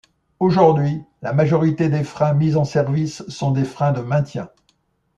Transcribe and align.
Aujourd’hui, 0.39 1.03
la 1.21 1.31
majorité 1.31 1.87
des 1.87 2.03
freins 2.03 2.33
mis 2.33 2.55
en 2.55 2.65
service 2.65 3.21
sont 3.27 3.51
des 3.51 3.65
freins 3.65 3.91
de 3.91 4.01
maintien. 4.01 4.49